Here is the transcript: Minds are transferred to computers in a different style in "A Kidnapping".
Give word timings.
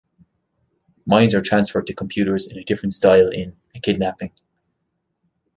Minds 1.05 1.35
are 1.35 1.43
transferred 1.43 1.85
to 1.85 1.93
computers 1.93 2.47
in 2.47 2.57
a 2.57 2.63
different 2.63 2.93
style 2.93 3.29
in 3.29 3.55
"A 3.75 3.79
Kidnapping". 3.79 4.31